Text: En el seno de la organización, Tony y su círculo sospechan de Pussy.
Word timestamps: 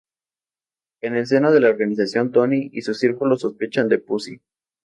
En 1.03 1.15
el 1.15 1.27
seno 1.27 1.51
de 1.51 1.59
la 1.59 1.69
organización, 1.69 2.31
Tony 2.31 2.71
y 2.73 2.81
su 2.81 2.95
círculo 2.95 3.37
sospechan 3.37 3.87
de 3.87 3.99
Pussy. 3.99 4.41